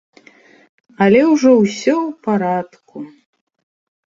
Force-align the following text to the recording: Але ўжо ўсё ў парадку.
Але 1.05 1.21
ўжо 1.33 1.51
ўсё 1.57 1.93
ў 2.05 2.09
парадку. 2.29 2.97